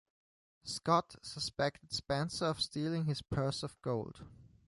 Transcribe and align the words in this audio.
Scott 0.63 1.17
suspected 1.21 1.93
Spencer 1.93 2.45
of 2.45 2.59
stealing 2.59 3.05
his 3.05 3.21
purse 3.21 3.61
of 3.61 3.79
gold. 3.83 4.25